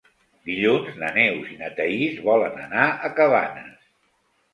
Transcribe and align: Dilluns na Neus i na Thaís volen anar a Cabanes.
Dilluns 0.49 0.95
na 1.01 1.09
Neus 1.17 1.51
i 1.55 1.57
na 1.59 1.69
Thaís 1.79 2.15
volen 2.29 2.57
anar 2.63 2.87
a 2.87 3.13
Cabanes. 3.21 3.85